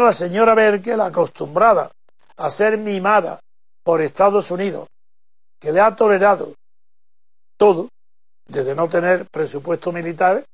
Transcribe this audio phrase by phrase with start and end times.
[0.00, 1.90] La señora Merkel, acostumbrada
[2.36, 3.40] a ser mimada
[3.82, 4.88] por Estados Unidos,
[5.60, 6.54] que le ha tolerado
[7.56, 7.88] todo,
[8.46, 10.44] desde no tener presupuesto militar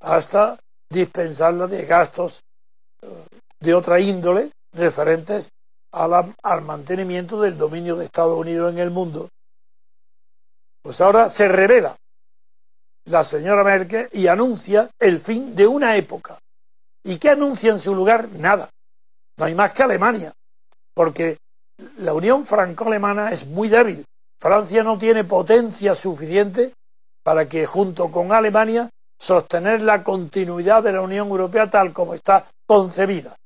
[0.00, 0.58] hasta
[0.90, 2.42] dispensarla de gastos
[3.02, 3.24] eh,
[3.60, 5.50] de otra índole referentes
[5.92, 9.28] al mantenimiento del dominio de Estados Unidos en el mundo.
[10.82, 11.94] Pues ahora se revela
[13.04, 16.38] la señora Merkel y anuncia el fin de una época
[17.04, 18.28] ¿Y qué anuncia en su lugar?
[18.30, 18.70] Nada.
[19.36, 20.32] No hay más que Alemania,
[20.94, 21.38] porque
[21.96, 24.04] la unión franco-alemana es muy débil.
[24.40, 26.74] Francia no tiene potencia suficiente
[27.22, 32.50] para que junto con Alemania sostener la continuidad de la Unión Europea tal como está
[32.66, 33.36] concebida.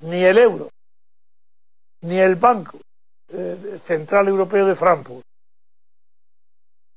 [0.00, 0.70] Ni el euro,
[2.00, 2.78] ni el Banco
[3.28, 5.22] eh, Central Europeo de Frankfurt.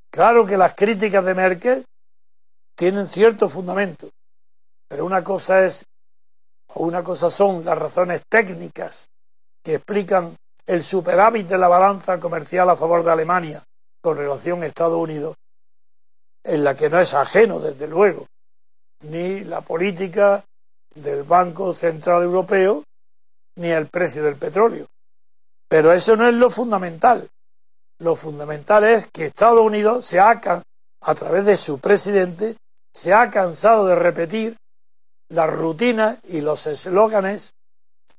[0.10, 1.86] Claro que las críticas de Merkel
[2.76, 4.10] tienen cierto fundamento,
[4.88, 5.86] pero una cosa es,
[6.74, 9.10] o una cosa son las razones técnicas
[9.64, 10.36] que explican
[10.66, 13.64] el superávit de la balanza comercial a favor de Alemania
[14.02, 15.36] con relación a Estados Unidos,
[16.44, 18.28] en la que no es ajeno, desde luego,
[19.04, 20.44] ni la política
[20.94, 22.84] del Banco Central Europeo,
[23.58, 24.86] ni el precio del petróleo.
[25.68, 27.28] Pero eso no es lo fundamental.
[28.00, 30.40] Lo fundamental es que Estados Unidos se ha,
[31.02, 32.56] a través de su presidente,
[32.94, 34.56] se ha cansado de repetir
[35.30, 37.54] las rutinas y los eslóganes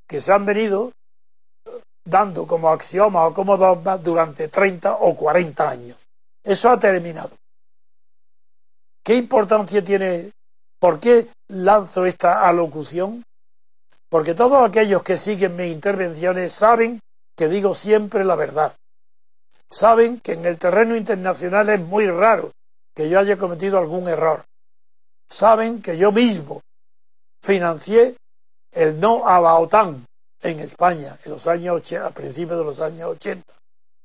[0.07, 0.93] que se han venido
[2.05, 5.97] dando como axioma o como dogma durante 30 o 40 años.
[6.43, 7.33] Eso ha terminado.
[9.05, 10.31] ¿Qué importancia tiene?
[10.79, 13.25] ¿Por qué lanzo esta alocución?
[14.09, 17.01] Porque todos aquellos que siguen mis intervenciones saben
[17.37, 18.73] que digo siempre la verdad.
[19.69, 22.53] Saben que en el terreno internacional es muy raro
[22.95, 24.45] que yo haya cometido algún error.
[25.29, 26.61] Saben que yo mismo
[27.47, 28.17] financié
[28.73, 30.05] el no a la OTAN
[30.43, 33.45] en España en los años a principios de los años 80,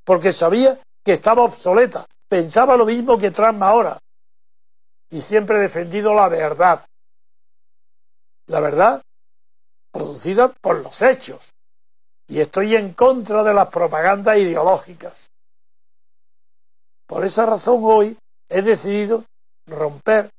[0.06, 3.98] porque sabía que estaba obsoleta, pensaba lo mismo que Trump ahora
[5.10, 6.86] y siempre he defendido la verdad.
[8.48, 9.02] La verdad
[9.92, 11.52] producida por los hechos.
[12.28, 15.30] Y estoy en contra de las propagandas ideológicas.
[17.08, 18.18] Por esa razón hoy
[18.50, 19.26] he decidido
[19.68, 20.30] romper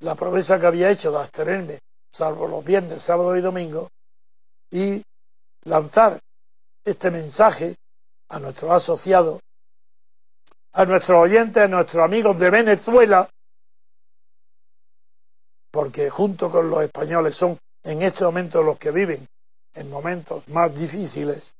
[0.00, 1.78] la promesa que había hecho de abstenerme
[2.12, 3.88] salvo los viernes, sábado y domingo,
[4.70, 5.02] y
[5.64, 6.18] lanzar
[6.84, 7.76] este mensaje
[8.28, 9.40] a nuestros asociados,
[10.72, 13.28] a nuestros oyentes, a nuestros amigos de Venezuela,
[15.70, 19.26] porque junto con los españoles son en este momento los que viven
[19.74, 21.54] en momentos más difíciles,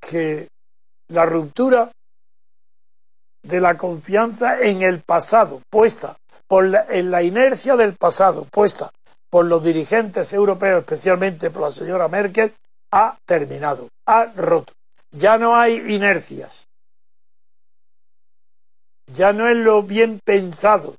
[0.00, 0.48] que
[1.08, 1.90] la ruptura
[3.42, 8.90] de la confianza en el pasado, puesta por en la inercia del pasado, puesta
[9.30, 12.54] por los dirigentes europeos, especialmente por la señora Merkel,
[12.92, 14.72] ha terminado, ha roto.
[15.10, 16.66] Ya no hay inercias.
[19.12, 20.96] Ya no es lo bien pensado,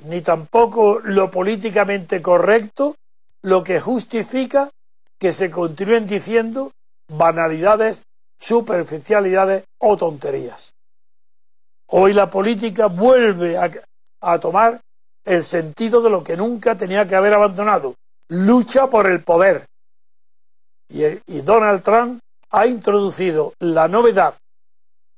[0.00, 2.96] ni tampoco lo políticamente correcto
[3.42, 4.70] lo que justifica
[5.18, 6.72] que se continúen diciendo
[7.08, 8.04] banalidades,
[8.38, 10.75] superficialidades o tonterías.
[11.88, 14.80] Hoy la política vuelve a, tomar
[15.24, 17.94] el sentido de lo que nunca tenía que haber abandonado,
[18.28, 19.66] lucha por el poder.
[20.88, 24.34] Y, y Donald Trump ha introducido la novedad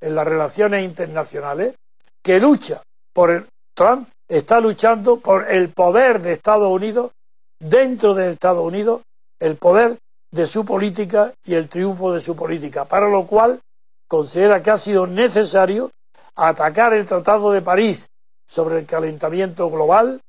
[0.00, 1.74] en las relaciones internacionales
[2.22, 2.82] que lucha
[3.12, 7.12] por el Trump está luchando por el poder de Estados Unidos
[7.58, 9.02] dentro de Estados Unidos,
[9.40, 9.96] el poder
[10.30, 13.60] de su política y el triunfo de su política, para lo cual
[14.08, 15.90] considera que ha sido necesario
[16.38, 18.08] atacar el Tratado de París
[18.46, 20.20] sobre el calentamiento global,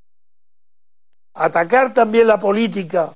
[1.36, 3.14] atacar también la política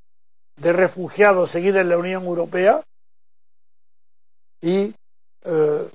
[0.55, 2.81] de refugiados seguida en la Unión Europea
[4.61, 4.93] y
[5.43, 5.89] eh,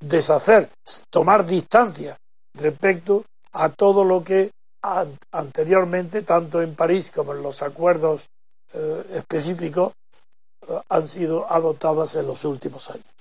[0.00, 0.70] deshacer,
[1.10, 2.16] tomar distancia
[2.54, 4.50] respecto a todo lo que
[5.32, 8.28] anteriormente, tanto en París como en los acuerdos
[8.74, 9.92] eh, específicos,
[10.68, 13.19] eh, han sido adoptadas en los últimos años.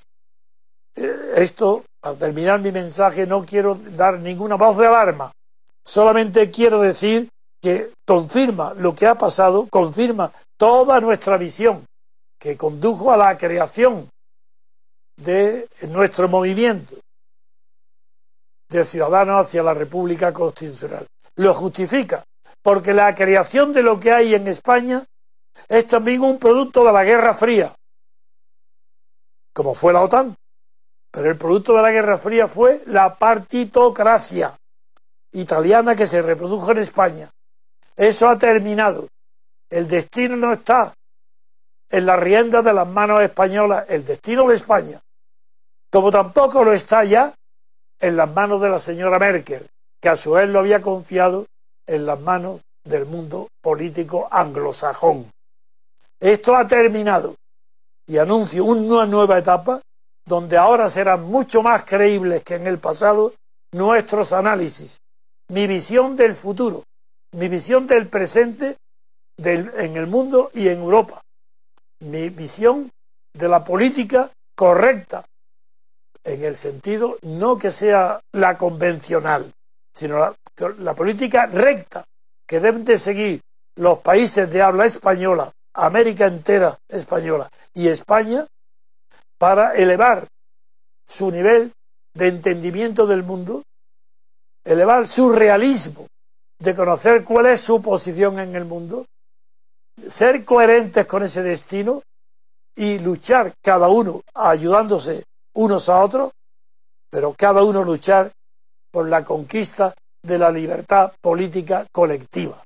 [1.35, 5.31] Esto, al terminar mi mensaje, no quiero dar ninguna voz de alarma,
[5.85, 7.29] solamente quiero decir
[7.61, 11.85] que confirma lo que ha pasado, confirma toda nuestra visión
[12.39, 14.09] que condujo a la creación
[15.17, 16.95] de nuestro movimiento
[18.69, 21.05] de ciudadanos hacia la República Constitucional.
[21.35, 22.23] Lo justifica,
[22.63, 25.03] porque la creación de lo que hay en España
[25.67, 27.73] es también un producto de la Guerra Fría,
[29.53, 30.35] como fue la OTAN.
[31.11, 34.55] Pero el producto de la Guerra Fría fue la partitocracia
[35.31, 37.29] italiana que se reprodujo en España.
[37.95, 39.07] Eso ha terminado.
[39.69, 40.93] El destino no está
[41.89, 44.99] en la rienda de las manos españolas, el destino de España.
[45.91, 47.33] Como tampoco lo está ya
[47.99, 49.67] en las manos de la señora Merkel,
[49.99, 51.45] que a su vez lo había confiado
[51.87, 55.31] en las manos del mundo político anglosajón.
[56.19, 57.35] Esto ha terminado
[58.05, 59.81] y anuncio una nueva etapa
[60.29, 63.33] donde ahora serán mucho más creíbles que en el pasado
[63.73, 65.01] nuestros análisis,
[65.49, 66.83] mi visión del futuro,
[67.33, 68.77] mi visión del presente
[69.39, 71.19] en el mundo y en Europa,
[72.01, 72.91] mi visión
[73.33, 75.25] de la política correcta
[76.23, 79.51] en el sentido no que sea la convencional,
[79.95, 80.35] sino la,
[80.77, 82.03] la política recta
[82.47, 83.41] que deben de seguir
[83.77, 88.45] los países de habla española, América entera española y España
[89.39, 90.27] para elevar
[91.07, 91.71] su nivel
[92.13, 93.63] de entendimiento del mundo,
[94.63, 96.05] elevar su realismo
[96.59, 99.05] de conocer cuál es su posición en el mundo,
[100.07, 102.01] ser coherentes con ese destino
[102.75, 105.23] y luchar cada uno ayudándose
[105.55, 106.31] unos a otros,
[107.09, 108.31] pero cada uno luchar
[108.91, 112.61] por la conquista de la libertad política colectiva,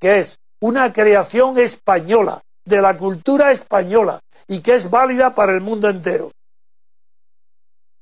[0.00, 5.60] que es una creación española, de la cultura española, y que es válida para el
[5.60, 6.32] mundo entero.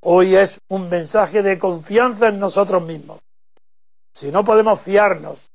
[0.05, 3.21] Hoy es un mensaje de confianza en nosotros mismos.
[4.15, 5.49] Si no podemos fiarnos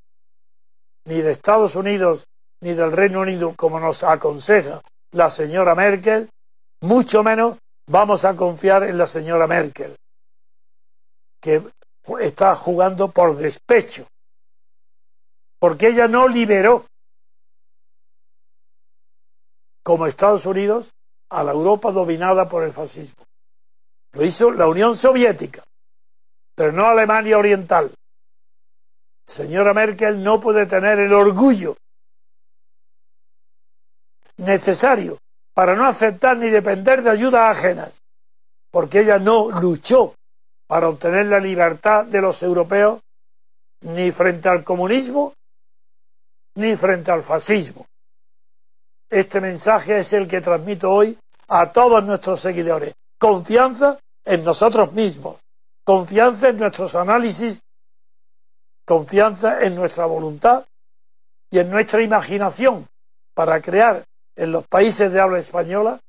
[1.06, 2.28] ni de Estados Unidos
[2.62, 6.30] ni del Reino Unido como nos aconseja la señora Merkel,
[6.82, 9.96] mucho menos vamos a confiar en la señora Merkel,
[11.42, 11.62] que
[12.20, 14.08] está jugando por despecho,
[15.60, 16.87] porque ella no liberó,
[19.88, 20.92] como Estados Unidos,
[21.32, 23.24] a la Europa dominada por el fascismo.
[24.12, 25.64] Lo hizo la Unión Soviética,
[26.54, 27.94] pero no Alemania Oriental.
[29.26, 31.78] Señora Merkel no puede tener el orgullo
[34.36, 35.20] necesario
[35.54, 38.00] para no aceptar ni depender de ayudas ajenas,
[38.70, 40.16] porque ella no luchó
[40.68, 43.00] para obtener la libertad de los europeos
[43.84, 45.32] ni frente al comunismo
[46.56, 47.86] ni frente al fascismo.
[49.10, 52.94] Este mensaje es el que transmito hoy a todos nuestros seguidores.
[53.18, 55.38] Confianza en nosotros mismos,
[55.86, 57.62] confianza en nuestros análisis,
[58.86, 60.66] confianza en nuestra voluntad
[61.50, 62.88] y en nuestra imaginación
[63.34, 64.04] para crear
[64.36, 66.00] en los países de habla española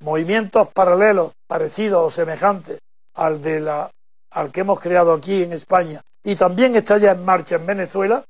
[0.00, 2.78] movimientos paralelos, parecidos o semejantes
[3.14, 3.90] al, de la,
[4.30, 8.24] al que hemos creado aquí en España y también está ya en marcha en Venezuela,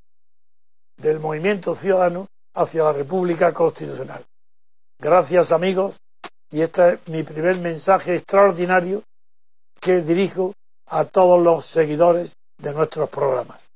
[0.96, 2.26] del movimiento ciudadano
[2.58, 4.24] hacia la República Constitucional.
[5.00, 5.98] Gracias amigos
[6.50, 9.02] Y este es mi primer mensaje extraordinario
[9.80, 10.54] que dirijo
[10.86, 13.68] a todos los seguidores de nuestros programas.